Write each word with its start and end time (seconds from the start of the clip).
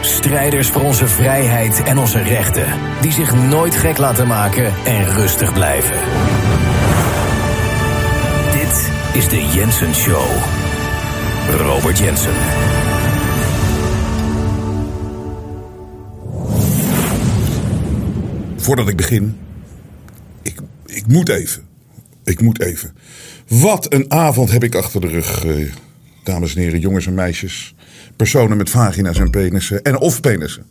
Strijders 0.00 0.68
voor 0.68 0.82
onze 0.82 1.06
vrijheid 1.06 1.82
en 1.82 1.98
onze 1.98 2.22
rechten, 2.22 2.66
die 3.00 3.12
zich 3.12 3.34
nooit 3.34 3.74
gek 3.74 3.98
laten 3.98 4.26
maken 4.26 4.72
en 4.84 5.04
rustig 5.04 5.52
blijven. 5.52 5.96
Dit 8.52 8.90
is 9.14 9.28
de 9.28 9.50
Jensen 9.54 9.94
Show. 9.94 10.26
Robert 11.50 11.98
Jensen. 11.98 12.34
Voordat 18.56 18.88
ik 18.88 18.96
begin, 18.96 19.36
ik, 20.42 20.60
ik 20.86 21.06
moet 21.06 21.28
even. 21.28 21.62
Ik 22.24 22.40
moet 22.40 22.60
even. 22.60 22.96
Wat 23.48 23.92
een 23.92 24.10
avond 24.10 24.50
heb 24.50 24.64
ik 24.64 24.74
achter 24.74 25.00
de 25.00 25.08
rug, 25.08 25.44
eh, 25.44 25.72
dames 26.22 26.54
en 26.54 26.60
heren, 26.60 26.80
jongens 26.80 27.06
en 27.06 27.14
meisjes. 27.14 27.73
Personen 28.16 28.56
met 28.56 28.70
vagina's 28.70 29.18
en 29.18 29.30
penissen. 29.30 29.82
En 29.82 29.98
of 29.98 30.20
penissen. 30.20 30.66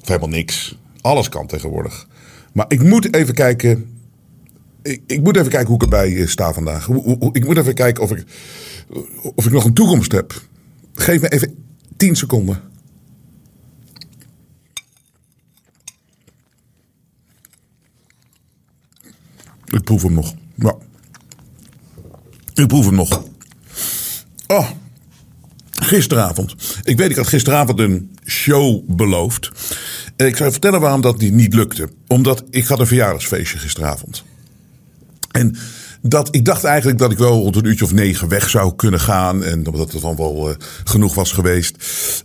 Of 0.00 0.08
helemaal 0.08 0.28
niks. 0.28 0.78
Alles 1.00 1.28
kan 1.28 1.46
tegenwoordig. 1.46 2.06
Maar 2.52 2.64
ik 2.68 2.82
moet 2.82 3.14
even 3.14 3.34
kijken. 3.34 3.90
Ik, 4.82 5.02
ik 5.06 5.22
moet 5.22 5.36
even 5.36 5.50
kijken 5.50 5.66
hoe 5.68 5.76
ik 5.76 5.82
erbij 5.82 6.16
eh, 6.16 6.26
sta 6.26 6.52
vandaag. 6.52 6.84
Hoe- 6.86 7.02
hoe- 7.18 7.28
ik 7.32 7.44
moet 7.44 7.56
even 7.56 7.74
kijken 7.74 8.02
of 8.02 8.10
ik, 8.10 8.24
of 9.34 9.46
ik 9.46 9.52
nog 9.52 9.64
een 9.64 9.74
toekomst 9.74 10.12
heb. 10.12 10.42
Geef 10.94 11.20
me 11.20 11.28
even 11.28 11.54
10 11.96 12.16
seconden. 12.16 12.60
Ik 19.66 19.82
proef 19.84 20.02
hem 20.02 20.12
nog. 20.12 20.34
Ja. 20.54 20.74
Ik 22.54 22.66
proef 22.66 22.84
hem 22.84 22.94
nog. 22.94 23.24
Oh, 24.46 24.70
gisteravond. 25.86 26.54
Ik 26.82 26.96
weet, 26.96 27.10
ik 27.10 27.16
had 27.16 27.26
gisteravond 27.26 27.78
een 27.78 28.10
show 28.24 28.82
beloofd. 28.86 29.50
En 30.16 30.26
ik 30.26 30.36
zou 30.36 30.50
vertellen 30.50 30.80
waarom 30.80 31.00
dat 31.00 31.18
niet, 31.18 31.32
niet 31.32 31.54
lukte. 31.54 31.88
Omdat 32.06 32.44
ik 32.50 32.66
had 32.66 32.80
een 32.80 32.86
verjaardagsfeestje 32.86 33.58
gisteravond. 33.58 34.24
En 35.30 35.56
dat, 36.02 36.34
ik 36.34 36.44
dacht 36.44 36.64
eigenlijk 36.64 36.98
dat 36.98 37.12
ik 37.12 37.18
wel 37.18 37.42
rond 37.42 37.56
een 37.56 37.64
uurtje 37.64 37.84
of 37.84 37.92
negen 37.92 38.28
weg 38.28 38.50
zou 38.50 38.74
kunnen 38.74 39.00
gaan. 39.00 39.44
En 39.44 39.66
omdat 39.66 39.92
het 39.92 40.02
dan 40.02 40.16
wel 40.16 40.50
eh, 40.50 40.56
genoeg 40.84 41.14
was 41.14 41.32
geweest. 41.32 41.76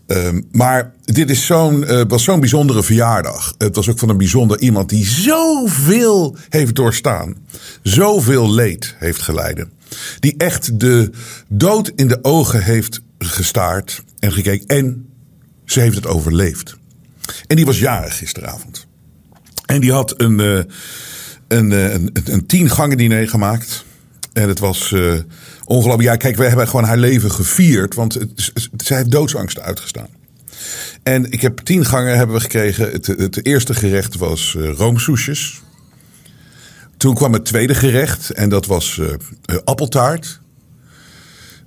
Ehm, 0.07 0.41
maar 0.51 0.93
dit 1.03 1.29
is 1.29 1.49
eh, 1.49 2.01
was 2.07 2.23
zo'n 2.23 2.39
bijzondere 2.39 2.83
verjaardag. 2.83 3.53
Het 3.57 3.75
was 3.75 3.89
ook 3.89 3.99
van 3.99 4.09
een 4.09 4.17
bijzonder 4.17 4.59
iemand 4.59 4.89
die 4.89 5.05
zoveel 5.05 6.35
heeft 6.49 6.75
doorstaan. 6.75 7.35
Zoveel 7.83 8.53
leed 8.53 8.95
heeft 8.99 9.21
geleden. 9.21 9.71
Die 10.19 10.33
echt 10.37 10.79
de 10.79 11.09
dood 11.47 11.91
in 11.95 12.07
de 12.07 12.19
ogen 12.21 12.63
heeft 12.63 13.01
gestaard 13.25 14.03
en 14.19 14.31
gekeken. 14.31 14.67
En 14.67 15.09
ze 15.65 15.79
heeft 15.79 15.95
het 15.95 16.07
overleefd. 16.07 16.77
En 17.47 17.55
die 17.55 17.65
was 17.65 17.79
jarig 17.79 18.17
gisteravond. 18.17 18.87
En 19.65 19.81
die 19.81 19.91
had 19.91 20.21
een, 20.21 20.39
eh, 20.39 20.63
een, 21.47 21.71
eh, 21.71 21.93
een, 21.93 22.09
een, 22.13 22.33
een 22.33 22.45
tien 22.45 22.69
gangen 22.69 22.97
diner 22.97 23.29
gemaakt. 23.29 23.85
En 24.33 24.47
het 24.47 24.59
was 24.59 24.91
eh, 24.91 25.13
ongelooflijk. 25.65 26.09
Ja, 26.09 26.15
kijk, 26.15 26.35
we 26.35 26.47
hebben 26.47 26.67
gewoon 26.67 26.85
haar 26.85 26.97
leven 26.97 27.31
gevierd. 27.31 27.95
Want 27.95 28.17
zij 28.77 28.97
heeft 28.97 29.11
doodsangsten 29.11 29.63
uitgestaan. 29.63 30.07
En 31.03 31.31
ik 31.31 31.41
heb 31.41 31.59
tien 31.59 31.85
gangen 31.85 32.17
hebben 32.17 32.35
we 32.35 32.41
gekregen. 32.41 32.91
Het, 32.91 33.45
eerste 33.45 33.73
gerecht 33.73 34.17
was 34.17 34.55
eh 34.57 34.69
roomsoesjes. 34.69 35.61
Toen 36.97 37.15
kwam 37.15 37.33
het 37.33 37.45
tweede 37.45 37.75
gerecht. 37.75 38.29
En 38.29 38.49
dat 38.49 38.65
was 38.65 39.01
appeltaart. 39.63 40.41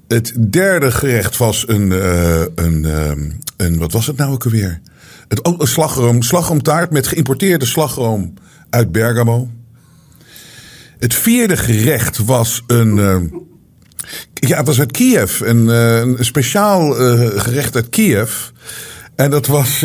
Het 0.09 0.35
derde 0.51 0.91
gerecht 0.91 1.37
was 1.37 1.69
een, 1.69 1.93
eh, 1.93 2.43
een, 2.55 2.85
eh, 2.85 3.11
een, 3.57 3.79
wat 3.79 3.93
was 3.93 4.07
het 4.07 4.17
nou 4.17 4.33
ook 4.33 4.45
alweer? 4.45 4.81
Het, 5.29 5.41
een 5.59 5.67
slagroom, 5.67 6.23
slagroomtaart 6.23 6.91
met 6.91 7.07
geïmporteerde 7.07 7.65
slagroom 7.65 8.35
uit 8.71 8.93
Bergamo. 8.93 9.51
Het 10.99 11.15
vierde 11.15 11.57
gerecht 11.57 12.19
was 12.19 12.63
een, 12.67 12.99
eh, 12.99 13.21
ja, 14.35 14.57
het 14.57 14.67
was 14.67 14.79
uit 14.79 14.91
Kiev, 14.91 15.41
een, 15.41 15.67
een 15.69 16.25
speciaal 16.25 16.93
gerecht 17.37 17.75
uit 17.75 17.89
Kiev. 17.89 18.33
En 19.15 19.31
dat 19.31 19.47
was, 19.47 19.85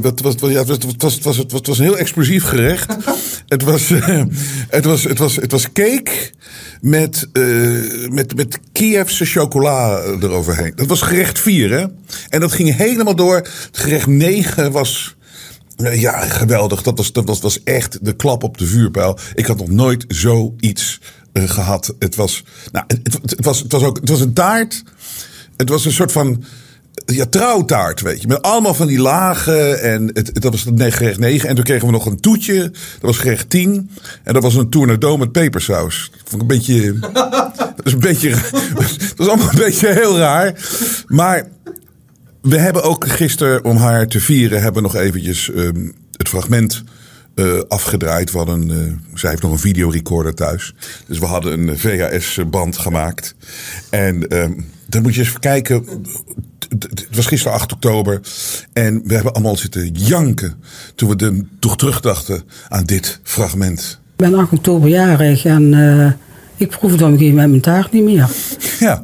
wat 0.00 0.20
was, 0.20 0.34
ja, 0.40 0.64
het, 0.64 0.68
was, 0.68 0.92
het, 0.92 1.02
was, 1.02 1.14
het, 1.14 1.24
was, 1.24 1.36
het 1.36 1.66
was 1.66 1.78
een 1.78 1.84
heel 1.84 1.98
explosief 1.98 2.44
gerecht. 2.44 2.96
Het, 3.50 3.62
was, 3.62 3.90
eh, 3.90 4.22
het, 4.68 4.84
was, 4.84 5.04
het, 5.04 5.18
was, 5.18 5.36
het 5.36 5.50
was 5.52 5.72
cake 5.72 6.30
met, 6.80 7.28
eh, 7.32 7.42
met, 8.08 8.36
met 8.36 8.58
Kievse 8.72 9.24
chocola 9.24 10.00
eroverheen. 10.02 10.72
Dat 10.74 10.86
was 10.86 11.02
gerecht 11.02 11.38
4, 11.38 11.70
hè? 11.70 11.86
En 12.28 12.40
dat 12.40 12.52
ging 12.52 12.76
helemaal 12.76 13.16
door. 13.16 13.36
Het 13.36 13.68
gerecht 13.72 14.06
9 14.06 14.72
was. 14.72 15.16
eh, 15.76 16.00
Ja, 16.00 16.20
geweldig. 16.20 16.82
Dat 16.82 16.96
was, 16.98 17.12
dat 17.12 17.24
was, 17.26 17.40
was 17.40 17.62
echt 17.62 17.98
de 18.04 18.16
klap 18.16 18.42
op 18.42 18.58
de 18.58 18.66
vuurpijl. 18.66 19.18
Ik 19.34 19.46
had 19.46 19.58
nog 19.58 19.68
nooit 19.68 20.04
zoiets 20.08 21.00
eh, 21.32 21.48
gehad. 21.48 21.94
Het 21.98 22.14
was, 22.14 22.44
nou, 22.72 22.84
het, 22.88 23.18
het 23.22 23.44
was, 23.44 23.58
het 23.60 23.72
was 23.72 23.82
ook 23.82 23.96
het 24.00 24.08
was 24.08 24.20
een 24.20 24.32
taart. 24.32 24.82
Het 25.56 25.68
was 25.68 25.84
een 25.84 25.92
soort 25.92 26.12
van 26.12 26.44
ja, 27.06 27.26
trouwtaart, 27.26 28.00
weet 28.00 28.20
je. 28.20 28.28
Met 28.28 28.42
allemaal 28.42 28.74
van 28.74 28.86
die 28.86 29.00
lagen. 29.00 29.82
En 29.82 30.10
het, 30.12 30.42
dat 30.42 30.52
was 30.52 30.66
gerecht 30.78 31.18
9. 31.18 31.48
En 31.48 31.54
toen 31.54 31.64
kregen 31.64 31.86
we 31.86 31.92
nog 31.92 32.06
een 32.06 32.20
toetje. 32.20 32.60
Dat 32.60 33.00
was 33.00 33.18
gerecht 33.18 33.50
10. 33.50 33.90
En 34.24 34.34
dat 34.34 34.42
was 34.42 34.54
een 34.54 34.70
tournedo 34.70 35.16
met 35.16 35.32
pepersaus. 35.32 36.10
Dat 36.10 36.20
vond 36.24 36.42
ik 36.42 36.50
een 36.50 36.56
beetje... 36.56 36.98
dat 37.76 37.86
is 37.86 37.92
een 37.92 37.98
beetje... 37.98 38.30
dat 38.76 39.14
was 39.16 39.28
allemaal 39.28 39.50
een 39.50 39.58
beetje 39.58 39.92
heel 39.92 40.18
raar. 40.18 40.54
Maar 41.06 41.48
we 42.42 42.58
hebben 42.58 42.82
ook 42.82 43.08
gisteren, 43.08 43.64
om 43.64 43.76
haar 43.76 44.06
te 44.06 44.20
vieren, 44.20 44.62
hebben 44.62 44.82
we 44.82 44.88
nog 44.88 44.96
eventjes 44.96 45.50
ehm, 45.50 45.88
het 46.16 46.28
fragment 46.28 46.82
eh, 47.34 47.58
afgedraaid. 47.68 48.30
We 48.32 48.38
hadden, 48.38 48.70
eh, 48.70 49.16
zij 49.18 49.30
heeft 49.30 49.42
nog 49.42 49.52
een 49.52 49.58
videorecorder 49.58 50.34
thuis. 50.34 50.74
Dus 51.06 51.18
we 51.18 51.26
hadden 51.26 51.68
een 51.68 51.78
VHS-band 51.78 52.78
gemaakt. 52.78 53.34
En 53.90 54.28
ehm, 54.28 54.52
dan 54.86 55.02
moet 55.02 55.14
je 55.14 55.20
eens 55.20 55.38
kijken. 55.38 55.84
Het- 56.68 57.06
was 57.12 57.26
gisteren 57.26 57.54
8 57.56 57.72
oktober. 57.72 58.20
En 58.72 59.02
we 59.04 59.14
hebben 59.14 59.32
allemaal 59.32 59.56
zitten 59.56 59.88
janken. 59.92 60.54
Toen 60.94 61.08
we 61.08 61.16
de, 61.16 61.44
toch 61.58 61.76
terugdachten 61.76 62.42
aan 62.68 62.84
dit 62.84 63.20
fragment. 63.22 64.00
Ik 64.16 64.26
ben 64.30 64.34
8 64.34 64.52
oktober 64.52 64.88
jarig 64.88 65.44
en 65.44 65.74
eh, 65.74 66.12
ik 66.56 66.68
proef 66.68 66.90
dan 66.96 67.06
op 67.08 67.12
een 67.12 67.18
gegeven 67.18 67.34
moment 67.34 67.50
mijn 67.50 67.62
taart 67.62 67.92
niet 67.92 68.04
meer. 68.04 68.28
Ja, 68.78 69.02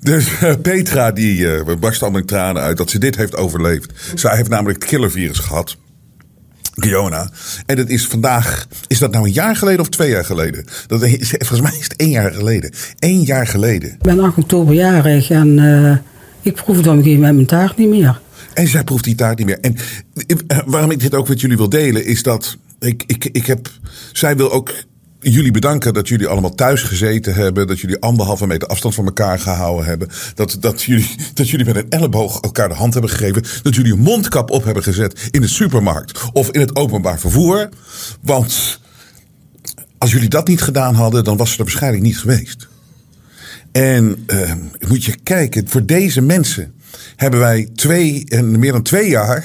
dus 0.00 0.38
eh, 0.40 0.54
Petra 0.62 1.12
die 1.12 1.54
eh 1.54 1.76
barst 1.80 2.02
allemaal 2.02 2.20
in 2.20 2.26
tranen 2.26 2.62
uit 2.62 2.76
dat 2.76 2.90
ze 2.90 2.98
dit 2.98 3.16
heeft 3.16 3.36
overleefd. 3.36 3.92
Zij 4.14 4.36
heeft 4.36 4.48
namelijk 4.48 4.78
het 4.82 4.90
killervirus 4.90 5.38
gehad. 5.38 5.76
Kiona. 6.80 7.30
En 7.66 7.76
dat 7.76 7.88
is 7.88 8.06
vandaag, 8.06 8.66
is 8.86 8.98
dat 8.98 9.12
nou 9.12 9.24
een 9.24 9.32
jaar 9.32 9.56
geleden 9.56 9.80
of 9.80 9.88
twee 9.88 10.10
jaar 10.10 10.24
geleden? 10.24 10.64
Dat 10.86 11.02
is, 11.02 11.30
volgens 11.48 11.60
mij 11.60 11.78
is 11.78 11.84
het 11.84 11.96
één 11.96 12.10
jaar 12.10 12.32
geleden. 12.32 12.72
Eén 12.98 13.22
jaar 13.22 13.46
geleden. 13.46 13.90
Ik 13.90 14.02
ben 14.02 14.20
8 14.20 14.38
oktober 14.38 14.74
jarig 14.74 15.30
en 15.30 15.58
eh, 15.58 15.96
ik 16.40 16.54
proef 16.54 16.80
dan 16.80 16.98
een 16.98 17.14
moment 17.14 17.34
mijn 17.34 17.46
taart 17.46 17.76
niet 17.76 17.88
meer. 17.88 18.20
En 18.54 18.68
zij 18.68 18.84
proeft 18.84 19.04
die 19.04 19.14
taart 19.14 19.38
niet 19.38 19.46
meer. 19.46 19.60
En 19.60 19.76
eh, 20.46 20.58
waarom 20.66 20.90
ik 20.90 21.00
dit 21.00 21.14
ook 21.14 21.28
met 21.28 21.40
jullie 21.40 21.56
wil 21.56 21.68
delen, 21.68 22.04
is 22.04 22.22
dat 22.22 22.56
ik, 22.78 23.04
ik, 23.06 23.24
ik 23.24 23.46
heb. 23.46 23.70
Zij 24.12 24.36
wil 24.36 24.52
ook 24.52 24.72
jullie 25.32 25.50
bedanken 25.50 25.94
dat 25.94 26.08
jullie 26.08 26.26
allemaal 26.26 26.54
thuis 26.54 26.82
gezeten 26.82 27.34
hebben. 27.34 27.66
Dat 27.66 27.80
jullie 27.80 28.00
anderhalve 28.00 28.46
meter 28.46 28.68
afstand 28.68 28.94
van 28.94 29.04
elkaar 29.04 29.38
gehouden 29.38 29.86
hebben. 29.86 30.08
Dat, 30.34 30.56
dat, 30.60 30.82
jullie, 30.82 31.14
dat 31.34 31.50
jullie 31.50 31.66
met 31.66 31.76
een 31.76 31.88
elleboog 31.88 32.40
elkaar 32.40 32.68
de 32.68 32.74
hand 32.74 32.92
hebben 32.92 33.10
gegeven. 33.10 33.44
Dat 33.62 33.74
jullie 33.74 33.92
een 33.92 33.98
mondkap 33.98 34.50
op 34.50 34.64
hebben 34.64 34.82
gezet 34.82 35.28
in 35.30 35.40
de 35.40 35.48
supermarkt 35.48 36.20
of 36.32 36.50
in 36.50 36.60
het 36.60 36.76
openbaar 36.76 37.18
vervoer. 37.18 37.68
Want 38.20 38.80
als 39.98 40.12
jullie 40.12 40.28
dat 40.28 40.48
niet 40.48 40.62
gedaan 40.62 40.94
hadden, 40.94 41.24
dan 41.24 41.36
was 41.36 41.50
ze 41.52 41.58
er 41.58 41.64
waarschijnlijk 41.64 42.02
niet 42.02 42.18
geweest. 42.18 42.68
En 43.72 44.22
eh, 44.26 44.52
moet 44.88 45.04
je 45.04 45.16
kijken, 45.22 45.68
voor 45.68 45.86
deze 45.86 46.20
mensen 46.20 46.74
hebben 47.16 47.40
wij 47.40 47.68
twee, 47.74 48.24
en 48.28 48.58
meer 48.58 48.72
dan 48.72 48.82
twee 48.82 49.08
jaar, 49.08 49.44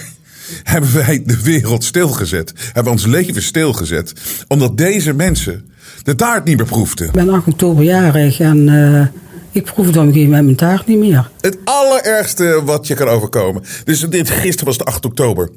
hebben 0.64 0.94
wij 0.94 1.24
de 1.26 1.42
wereld 1.42 1.84
stilgezet. 1.84 2.54
Hebben 2.74 2.92
ons 2.92 3.06
leven 3.06 3.42
stilgezet. 3.42 4.14
Omdat 4.48 4.78
deze 4.78 5.14
mensen 5.14 5.71
de 6.04 6.16
taart 6.16 6.46
niet 6.46 6.58
meer 6.58 6.66
proefden. 6.66 7.08
Ik 7.08 7.12
ben 7.12 7.30
8 7.30 7.48
oktober 7.48 7.84
jarig 7.84 8.40
en 8.40 8.70
eh, 8.70 9.08
ik 9.52 9.64
proef 9.64 9.86
dan 9.86 10.02
op 10.02 10.08
een 10.08 10.14
gegeven 10.14 10.30
moment 10.30 10.46
mijn 10.46 10.58
taart 10.58 10.88
niet 10.88 11.00
meer. 11.00 11.30
Het 11.42 11.58
allerergste 11.64 12.62
wat 12.66 12.88
je 12.88 12.94
kan 12.94 13.08
overkomen. 13.08 13.64
Dus 13.84 14.00
dit, 14.00 14.30
gisteren 14.30 14.66
was 14.66 14.78
de 14.78 14.84
8 14.84 15.06
oktober. 15.06 15.50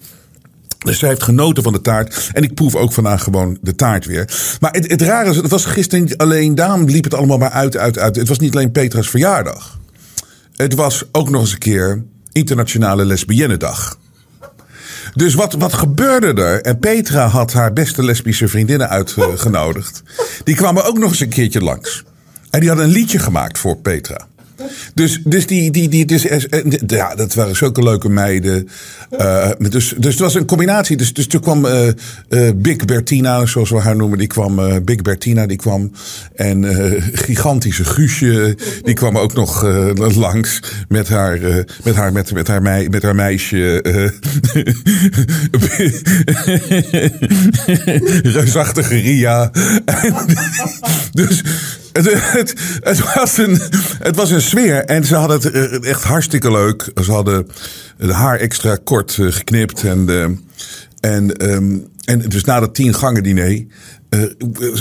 Dus 0.79 0.99
zij 0.99 1.09
heeft 1.09 1.23
genoten 1.23 1.63
van 1.63 1.73
de 1.73 1.81
taart. 1.81 2.31
En 2.33 2.43
ik 2.43 2.55
proef 2.55 2.75
ook 2.75 2.93
vandaag 2.93 3.23
gewoon 3.23 3.59
de 3.61 3.75
taart 3.75 4.07
weer. 4.07 4.57
Maar 4.61 4.73
het, 4.73 4.91
het 4.91 5.03
rare 5.03 5.31
is, 5.31 5.37
het 5.37 5.51
was 5.51 5.65
gisteren 5.65 6.05
niet 6.05 6.17
alleen. 6.17 6.55
Daarom 6.55 6.85
liep 6.85 7.05
het 7.05 7.15
allemaal 7.15 7.39
maar 7.39 7.51
uit, 7.51 7.77
uit, 7.77 7.99
uit. 7.99 8.17
Het 8.17 8.29
was 8.29 8.39
niet 8.39 8.55
alleen 8.55 8.73
Petra's 8.73 9.11
verjaardag. 9.11 9.79
Het 10.57 10.75
was 10.75 11.05
ook 11.13 11.31
nog 11.31 11.41
eens 11.41 11.53
een 11.53 11.59
keer 11.59 12.05
Internationale 12.33 13.05
Lesbiennedag. 13.05 13.99
Dus 15.15 15.35
wat, 15.35 15.53
wat 15.53 15.73
gebeurde 15.73 16.43
er? 16.43 16.61
En 16.61 16.79
Petra 16.79 17.27
had 17.27 17.53
haar 17.53 17.73
beste 17.73 18.05
lesbische 18.05 18.49
vriendinnen 18.49 18.89
uitgenodigd. 18.89 20.03
Die 20.45 20.55
kwamen 20.55 20.85
ook 20.85 20.99
nog 20.99 21.11
eens 21.11 21.21
een 21.21 21.29
keertje 21.29 21.61
langs. 21.61 22.05
En 22.51 22.61
die 22.61 22.69
hadden 22.69 22.87
een 22.87 22.93
liedje 22.93 23.19
gemaakt 23.19 23.59
voor 23.59 23.77
Petra. 23.77 24.27
Dus, 24.95 25.21
dus 25.25 25.47
die, 25.47 25.71
die, 25.71 25.89
die, 25.89 26.05
dus, 26.05 26.27
eh, 26.27 26.63
ja, 26.87 27.15
dat 27.15 27.35
waren 27.35 27.57
zulke 27.57 27.83
leuke 27.83 28.09
meiden. 28.09 28.69
Uh, 29.19 29.51
dus, 29.59 29.95
dus 29.99 30.13
het 30.13 30.19
was 30.19 30.35
een 30.35 30.47
combinatie. 30.47 30.97
Dus, 30.97 31.13
dus 31.13 31.27
toen 31.27 31.41
kwam 31.41 31.67
Big 32.57 32.85
Bertina, 32.85 33.47
zoals 33.47 33.71
we 33.71 33.79
haar 33.79 33.97
noemen, 33.97 34.19
die 34.19 34.27
kwam, 34.27 34.85
Big 34.85 35.03
Bertina, 35.03 35.47
die 35.47 35.57
kwam. 35.57 35.93
En 36.35 36.65
gigantische 37.13 37.85
Guusje, 37.85 38.57
die 38.83 38.95
kwam 38.95 39.19
ook 39.19 39.35
nog 39.35 39.63
langs 40.17 40.61
met 40.89 41.09
haar, 41.09 41.39
met 41.85 41.95
haar, 41.95 42.13
met, 42.13 42.33
met 42.33 42.49
haar, 42.49 42.63
met 42.63 43.03
haar 43.03 43.15
meisje. 43.15 43.83
reusachtige 48.23 48.95
Ria. 48.95 49.51
dus 51.13 51.43
het, 52.03 52.33
het, 52.33 52.55
het, 52.83 53.15
was 53.15 53.39
een, 53.39 53.61
het 53.99 54.17
was 54.17 54.31
een 54.31 54.43
sfeer. 54.43 54.85
En 54.85 55.05
ze 55.05 55.15
hadden 55.15 55.41
het 55.41 55.51
eh, 55.51 55.91
echt 55.91 56.03
hartstikke 56.03 56.51
leuk. 56.51 56.91
Ze 57.03 57.13
hadden 57.13 57.47
haar 57.99 58.39
extra 58.39 58.79
kort 58.85 59.19
eh, 59.19 59.27
geknipt. 59.27 59.85
En, 59.85 60.07
uh, 60.09 60.25
en, 61.01 61.53
um, 61.53 61.87
en 62.05 62.19
dus 62.19 62.45
na 62.45 62.61
dat 62.61 62.75
tien 62.75 62.95
gangen 62.95 63.23
diner 63.23 63.65
uh, 64.11 64.23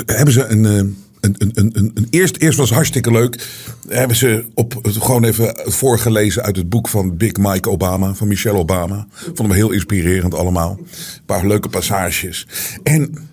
hebben 0.06 0.34
ze 0.34 0.46
een, 0.46 0.64
een, 0.64 0.96
een, 1.20 1.52
een, 1.54 1.92
een, 1.94 2.08
eerst, 2.10 2.38
eerst 2.38 2.58
was 2.58 2.72
hartstikke 2.72 3.12
leuk. 3.12 3.48
Hebben 3.88 4.18
ze 4.18 4.46
op, 4.54 4.80
gewoon 4.84 5.24
even 5.24 5.56
voorgelezen 5.64 6.44
uit 6.44 6.56
het 6.56 6.70
boek 6.70 6.88
van 6.88 7.18
Big 7.18 7.38
Mike 7.38 7.70
Obama, 7.70 8.14
van 8.14 8.28
Michelle 8.28 8.58
Obama. 8.58 9.08
Vonden 9.12 9.48
we 9.48 9.54
heel 9.54 9.72
inspirerend 9.72 10.34
allemaal. 10.34 10.78
Een 10.80 11.26
paar 11.26 11.48
leuke 11.48 11.70
passages. 11.70 12.48
En 12.84 13.28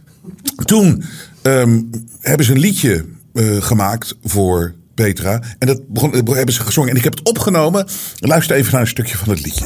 toen 0.64 1.02
um, 1.42 1.90
hebben 2.20 2.46
ze 2.46 2.52
een 2.52 2.58
liedje 2.58 3.04
uh, 3.32 3.62
gemaakt 3.62 4.16
voor 4.24 4.74
Petra. 4.94 5.42
En 5.58 5.66
dat 5.66 5.80
begon, 5.88 6.12
hebben 6.14 6.54
ze 6.54 6.60
gezongen. 6.60 6.90
En 6.90 6.96
ik 6.96 7.04
heb 7.04 7.18
het 7.18 7.28
opgenomen. 7.28 7.86
Luister 8.18 8.56
even 8.56 8.72
naar 8.72 8.80
een 8.80 8.86
stukje 8.86 9.16
van 9.16 9.28
het 9.28 9.44
liedje. 9.44 9.64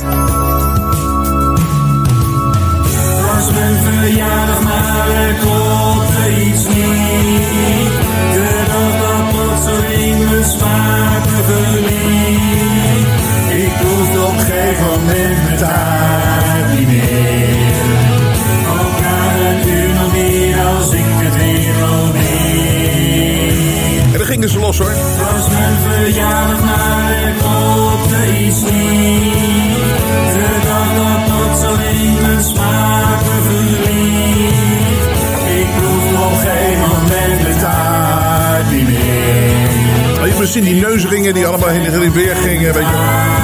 Zien 41.00 41.32
die 41.32 41.46
allemaal 41.46 41.68
heen 41.68 41.84
en 41.84 42.12
weer 42.12 42.36
gingen, 42.36 42.72
weet 42.72 42.82
je. 42.82 43.42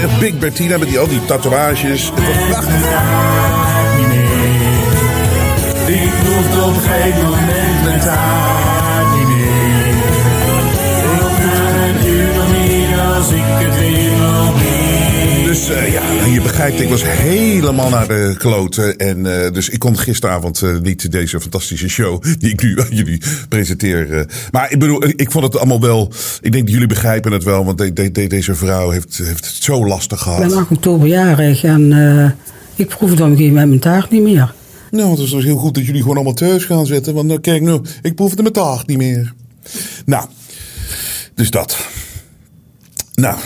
Ja, 0.00 0.18
Big 0.18 0.38
Bertina 0.38 0.78
met 0.78 0.88
die, 0.88 0.98
al 0.98 1.08
die 1.08 1.24
tatoeages. 1.24 2.12
Het 2.14 2.26
was 2.26 2.46
prachtig. 2.48 2.80
Ik 5.86 6.10
proefde 6.24 6.62
op 6.64 6.76
geen 6.76 7.24
moment 7.24 8.06
Dus 15.62 15.70
uh, 15.70 15.92
ja, 15.92 16.24
je 16.24 16.40
begrijpt, 16.40 16.80
ik 16.80 16.88
was 16.88 17.02
helemaal 17.04 17.90
naar 17.90 18.08
de 18.08 18.34
kloten. 18.38 18.96
En 18.96 19.18
uh, 19.18 19.50
dus 19.50 19.68
ik 19.68 19.78
kon 19.78 19.98
gisteravond 19.98 20.62
uh, 20.62 20.78
niet 20.78 21.12
deze 21.12 21.40
fantastische 21.40 21.88
show 21.88 22.22
die 22.38 22.50
ik 22.50 22.62
nu 22.62 22.80
aan 22.80 22.88
jullie 22.90 23.22
presenteer. 23.48 24.26
maar 24.50 24.70
ik 24.70 24.78
bedoel, 24.78 25.04
ik 25.04 25.30
vond 25.30 25.44
het 25.44 25.56
allemaal 25.56 25.80
wel. 25.80 26.12
Ik 26.40 26.52
denk 26.52 26.64
dat 26.64 26.72
jullie 26.72 26.88
begrijpen 26.88 27.32
het 27.32 27.44
wel, 27.44 27.64
want 27.64 27.78
de, 27.78 27.92
de, 27.92 28.12
de, 28.12 28.26
deze 28.26 28.54
vrouw 28.54 28.90
heeft, 28.90 29.18
heeft 29.18 29.46
het 29.46 29.54
zo 29.54 29.86
lastig 29.86 30.20
gehad. 30.20 30.42
Ik 30.42 30.48
ben 30.48 30.58
8 30.58 30.70
oktober 30.70 31.08
jarig 31.08 31.64
en 31.64 31.92
ik 32.74 32.88
proefde 32.88 33.22
op 33.22 33.30
een 33.30 33.36
gegeven 33.36 33.54
moment 33.54 33.68
mijn 33.68 33.80
taart 33.80 34.10
niet 34.10 34.22
meer. 34.22 34.54
Nou, 34.90 35.10
het 35.10 35.18
is 35.18 35.30
dus 35.30 35.44
heel 35.44 35.56
goed 35.56 35.74
dat 35.74 35.86
jullie 35.86 36.00
gewoon 36.00 36.16
allemaal 36.16 36.34
thuis 36.34 36.64
gaan 36.64 36.86
zitten. 36.86 37.14
Want 37.14 37.28
dan 37.28 37.40
kijk 37.40 37.62
nu, 37.62 37.80
ik 38.02 38.14
proef 38.14 38.30
het 38.30 38.40
mijn 38.40 38.52
taart 38.52 38.86
niet 38.86 38.98
meer. 38.98 39.32
Nou, 40.04 40.26
dus 41.34 41.50
dat. 41.50 41.86
Nou, 43.14 43.36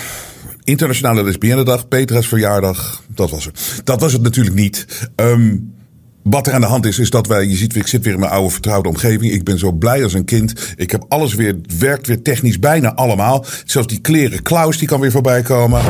Internationale 0.67 1.23
Lesbiennedag, 1.23 1.89
Petra's 1.89 2.29
verjaardag. 2.29 3.03
Dat 3.15 3.31
was 3.31 3.45
het. 3.45 3.81
Dat 3.85 4.01
was 4.01 4.13
het 4.13 4.23
natuurlijk 4.23 4.57
niet. 4.57 4.87
Um, 5.17 5.75
wat 6.23 6.47
er 6.47 6.53
aan 6.53 6.61
de 6.61 6.67
hand 6.67 6.87
is, 6.87 6.99
is 6.99 7.11
dat 7.11 7.27
wij, 7.27 7.45
je 7.45 7.57
ziet, 7.57 7.77
ik 7.77 7.87
zit 7.87 8.05
weer 8.05 8.13
in 8.13 8.21
mijn 8.21 8.33
oude 8.33 8.51
vertrouwde 8.51 8.89
omgeving. 8.89 9.33
Ik 9.33 9.45
ben 9.45 9.59
zo 9.59 9.73
blij 9.73 10.03
als 10.03 10.15
een 10.15 10.25
kind. 10.25 10.75
Ik 10.77 10.91
heb 10.91 11.05
alles 11.09 11.35
weer, 11.35 11.57
werkt 11.79 12.07
weer 12.07 12.23
technisch 12.23 12.59
bijna 12.59 12.95
allemaal. 12.95 13.45
Zelfs 13.65 13.89
die 13.89 14.01
kleren 14.01 14.43
Klaus, 14.43 14.79
die 14.79 14.89
kan 14.89 15.01
weer 15.01 15.11
voorbij 15.11 15.43
komen. 15.43 15.83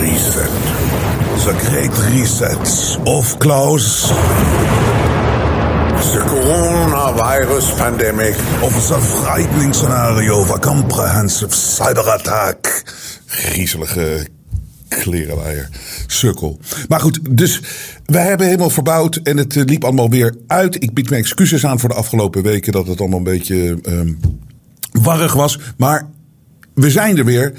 Reset. 0.00 0.50
The 1.44 1.54
Great 1.58 1.98
Reset 2.12 2.98
of 3.04 3.36
Klaus. 3.36 4.12
The 6.02 6.18
coronavirus 6.18 7.76
pandemic. 7.76 8.34
Of 8.62 8.86
the 8.86 9.00
frightening 9.00 9.74
scenario 9.74 10.40
of 10.40 10.50
a 10.50 10.58
comprehensive 10.58 11.54
cyberattack. 11.54 12.82
Griezelige 13.26 14.26
klerenleier. 14.88 15.68
Sukkel. 16.06 16.58
Maar 16.88 17.00
goed, 17.00 17.18
dus 17.30 17.60
wij 18.06 18.24
hebben 18.24 18.46
helemaal 18.46 18.70
verbouwd 18.70 19.16
en 19.16 19.36
het 19.36 19.54
liep 19.54 19.84
allemaal 19.84 20.10
weer 20.10 20.34
uit. 20.46 20.82
Ik 20.82 20.94
bied 20.94 21.10
mijn 21.10 21.22
excuses 21.22 21.66
aan 21.66 21.80
voor 21.80 21.88
de 21.88 21.94
afgelopen 21.94 22.42
weken 22.42 22.72
dat 22.72 22.86
het 22.86 23.00
allemaal 23.00 23.18
een 23.18 23.24
beetje 23.24 23.78
um, 23.88 24.20
warrig 24.92 25.32
was. 25.32 25.58
Maar 25.76 26.08
we 26.74 26.90
zijn 26.90 27.18
er 27.18 27.24
weer. 27.24 27.52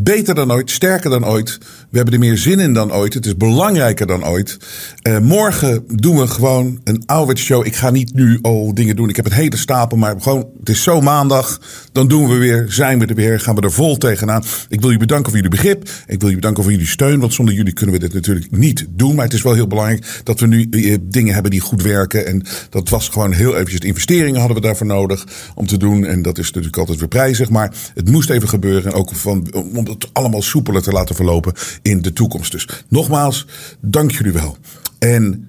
Beter 0.00 0.34
dan 0.34 0.52
ooit, 0.52 0.70
sterker 0.70 1.10
dan 1.10 1.26
ooit. 1.26 1.58
We 1.90 1.96
hebben 1.96 2.14
er 2.14 2.20
meer 2.20 2.38
zin 2.38 2.60
in 2.60 2.72
dan 2.72 2.92
ooit. 2.92 3.14
Het 3.14 3.26
is 3.26 3.36
belangrijker 3.36 4.06
dan 4.06 4.26
ooit. 4.26 4.56
Uh, 5.02 5.18
morgen 5.18 5.84
doen 5.86 6.16
we 6.16 6.26
gewoon 6.26 6.80
een 6.84 7.02
ouderwets 7.06 7.42
show. 7.42 7.66
Ik 7.66 7.76
ga 7.76 7.90
niet 7.90 8.14
nu 8.14 8.38
al 8.42 8.74
dingen 8.74 8.96
doen. 8.96 9.08
Ik 9.08 9.16
heb 9.16 9.26
een 9.26 9.32
hele 9.32 9.56
stapel, 9.56 9.96
maar 9.96 10.20
gewoon, 10.20 10.48
het 10.58 10.68
is 10.68 10.82
zo 10.82 11.00
maandag. 11.00 11.60
Dan 11.92 12.08
doen 12.08 12.28
we 12.28 12.36
weer, 12.36 12.66
zijn 12.68 12.98
we 12.98 13.06
er 13.06 13.14
weer, 13.14 13.40
gaan 13.40 13.54
we 13.54 13.60
er 13.60 13.72
vol 13.72 13.96
tegenaan. 13.96 14.42
Ik 14.68 14.80
wil 14.80 14.90
je 14.90 14.98
bedanken 14.98 15.26
voor 15.32 15.40
jullie 15.40 15.56
begrip. 15.56 15.88
Ik 16.06 16.20
wil 16.20 16.28
je 16.28 16.34
bedanken 16.34 16.62
voor 16.62 16.72
jullie 16.72 16.86
steun, 16.86 17.20
want 17.20 17.34
zonder 17.34 17.54
jullie 17.54 17.72
kunnen 17.72 17.94
we 17.94 18.00
dit 18.00 18.14
natuurlijk 18.14 18.50
niet 18.50 18.86
doen. 18.90 19.14
Maar 19.14 19.24
het 19.24 19.34
is 19.34 19.42
wel 19.42 19.54
heel 19.54 19.66
belangrijk 19.66 20.20
dat 20.24 20.40
we 20.40 20.46
nu 20.46 20.66
uh, 20.70 20.96
dingen 21.02 21.32
hebben 21.32 21.50
die 21.50 21.60
goed 21.60 21.82
werken. 21.82 22.26
En 22.26 22.42
dat 22.70 22.88
was 22.88 23.08
gewoon 23.08 23.32
heel 23.32 23.54
eventjes, 23.54 23.80
investeringen 23.80 24.38
hadden 24.38 24.56
we 24.56 24.62
daarvoor 24.62 24.86
nodig 24.86 25.26
om 25.54 25.66
te 25.66 25.76
doen. 25.76 26.04
En 26.04 26.22
dat 26.22 26.38
is 26.38 26.46
natuurlijk 26.46 26.76
altijd 26.76 26.98
weer 26.98 27.08
prijzig, 27.08 27.50
maar 27.50 27.74
het 27.94 28.10
moest 28.10 28.30
even 28.30 28.48
gebeuren. 28.48 28.92
En 28.92 28.98
ook 28.98 29.14
van, 29.14 29.52
om 29.74 29.87
het 29.88 30.08
allemaal 30.12 30.42
soepeler 30.42 30.82
te 30.82 30.92
laten 30.92 31.14
verlopen 31.14 31.54
in 31.82 32.02
de 32.02 32.12
toekomst. 32.12 32.52
Dus 32.52 32.68
nogmaals, 32.88 33.46
dank 33.80 34.10
jullie 34.10 34.32
wel. 34.32 34.56
En 34.98 35.48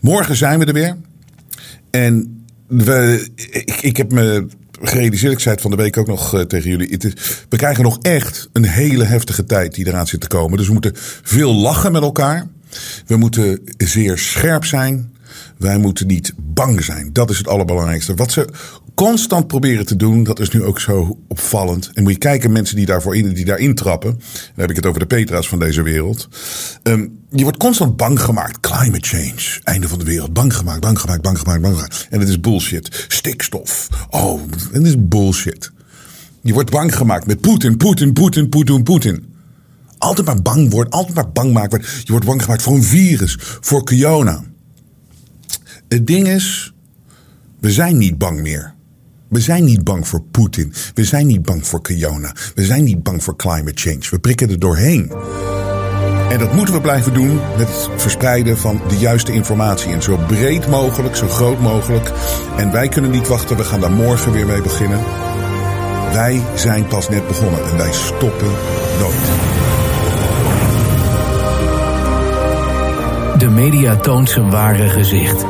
morgen 0.00 0.36
zijn 0.36 0.58
we 0.58 0.64
er 0.64 0.72
weer. 0.72 0.96
En 1.90 2.44
we, 2.66 3.28
ik, 3.80 3.96
heb 3.96 4.12
me 4.12 4.46
gerealiseerd, 4.82 5.32
ik 5.32 5.40
zei 5.40 5.54
het 5.54 5.62
van 5.62 5.70
de 5.70 5.76
week 5.76 5.96
ook 5.96 6.06
nog 6.06 6.34
uh, 6.34 6.40
tegen 6.40 6.70
jullie. 6.70 6.90
Het 6.90 7.04
is, 7.04 7.12
we 7.48 7.56
krijgen 7.56 7.84
nog 7.84 7.98
echt 7.98 8.48
een 8.52 8.64
hele 8.64 9.04
heftige 9.04 9.44
tijd 9.44 9.74
die 9.74 9.86
eraan 9.86 10.06
zit 10.06 10.20
te 10.20 10.26
komen. 10.26 10.58
Dus 10.58 10.66
we 10.66 10.72
moeten 10.72 10.92
veel 11.22 11.54
lachen 11.54 11.92
met 11.92 12.02
elkaar. 12.02 12.46
We 13.06 13.16
moeten 13.16 13.60
zeer 13.76 14.18
scherp 14.18 14.64
zijn. 14.64 15.14
Wij 15.58 15.78
moeten 15.78 16.06
niet 16.06 16.32
bang 16.36 16.84
zijn. 16.84 17.12
Dat 17.12 17.30
is 17.30 17.38
het 17.38 17.48
allerbelangrijkste. 17.48 18.14
Wat 18.14 18.32
ze 18.32 18.48
constant 18.96 19.46
proberen 19.46 19.86
te 19.86 19.96
doen, 19.96 20.22
dat 20.22 20.40
is 20.40 20.50
nu 20.50 20.64
ook 20.64 20.80
zo 20.80 21.18
opvallend. 21.28 21.90
En 21.94 22.02
moet 22.02 22.12
je 22.12 22.18
kijken, 22.18 22.52
mensen 22.52 22.76
die 22.76 22.86
daarvoor 22.86 23.16
in, 23.16 23.32
die 23.32 23.44
daarin 23.44 23.74
trappen. 23.74 24.10
Dan 24.10 24.54
heb 24.54 24.70
ik 24.70 24.76
het 24.76 24.86
over 24.86 25.00
de 25.00 25.06
Petra's 25.06 25.48
van 25.48 25.58
deze 25.58 25.82
wereld. 25.82 26.28
Um, 26.82 27.18
je 27.30 27.42
wordt 27.42 27.58
constant 27.58 27.96
bang 27.96 28.20
gemaakt. 28.20 28.60
Climate 28.60 29.08
change. 29.08 29.60
Einde 29.62 29.88
van 29.88 29.98
de 29.98 30.04
wereld. 30.04 30.32
Bang 30.32 30.56
gemaakt, 30.56 30.80
bang 30.80 31.00
gemaakt, 31.00 31.22
bang 31.22 31.38
gemaakt, 31.38 31.62
bang 31.62 31.74
gemaakt. 31.74 32.06
En 32.10 32.20
het 32.20 32.28
is 32.28 32.40
bullshit. 32.40 33.04
Stikstof. 33.08 33.88
Oh, 34.10 34.40
het 34.72 34.86
is 34.86 34.94
bullshit. 34.98 35.70
Je 36.40 36.52
wordt 36.52 36.70
bang 36.70 36.96
gemaakt 36.96 37.26
met 37.26 37.40
Poetin, 37.40 37.76
Poetin, 37.76 38.12
Poetin, 38.12 38.48
Poetin, 38.48 38.82
Poetin. 38.82 39.34
Altijd 39.98 40.26
maar 40.26 40.42
bang 40.42 40.70
worden, 40.70 40.92
altijd 40.92 41.14
maar 41.14 41.30
bang 41.30 41.52
maken. 41.52 41.80
Je 41.80 42.10
wordt 42.10 42.26
bang 42.26 42.42
gemaakt 42.42 42.62
voor 42.62 42.74
een 42.74 42.82
virus, 42.82 43.36
voor 43.40 43.84
corona. 43.84 44.44
Het 45.88 46.06
ding 46.06 46.28
is, 46.28 46.72
we 47.60 47.72
zijn 47.72 47.98
niet 47.98 48.18
bang 48.18 48.40
meer. 48.40 48.74
We 49.28 49.40
zijn 49.40 49.64
niet 49.64 49.84
bang 49.84 50.08
voor 50.08 50.22
Poetin. 50.30 50.72
We 50.94 51.04
zijn 51.04 51.26
niet 51.26 51.42
bang 51.42 51.66
voor 51.66 51.82
corona. 51.82 52.34
We 52.54 52.64
zijn 52.64 52.84
niet 52.84 53.02
bang 53.02 53.22
voor 53.22 53.36
climate 53.36 53.72
change. 53.74 54.06
We 54.10 54.18
prikken 54.18 54.50
er 54.50 54.58
doorheen. 54.58 55.12
En 56.30 56.38
dat 56.38 56.52
moeten 56.52 56.74
we 56.74 56.80
blijven 56.80 57.14
doen 57.14 57.40
met 57.56 57.68
het 57.68 57.88
verspreiden 57.96 58.58
van 58.58 58.80
de 58.88 58.96
juiste 58.96 59.32
informatie. 59.32 59.92
En 59.92 60.02
zo 60.02 60.18
breed 60.26 60.66
mogelijk, 60.66 61.16
zo 61.16 61.28
groot 61.28 61.60
mogelijk. 61.60 62.12
En 62.56 62.72
wij 62.72 62.88
kunnen 62.88 63.10
niet 63.10 63.28
wachten, 63.28 63.56
we 63.56 63.64
gaan 63.64 63.80
daar 63.80 63.90
morgen 63.90 64.32
weer 64.32 64.46
mee 64.46 64.62
beginnen. 64.62 65.00
Wij 66.12 66.42
zijn 66.54 66.86
pas 66.86 67.08
net 67.08 67.26
begonnen 67.26 67.60
en 67.70 67.76
wij 67.76 67.92
stoppen 67.92 68.50
nooit. 69.00 69.14
De 73.38 73.48
media 73.48 73.96
toont 73.96 74.30
zijn 74.30 74.50
ware 74.50 74.88
gezicht. 74.88 75.44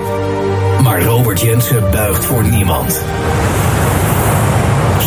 Maar 0.82 1.02
Robert 1.02 1.40
Jensen 1.40 1.90
buigt 1.90 2.24
voor 2.24 2.44
niemand. 2.44 3.00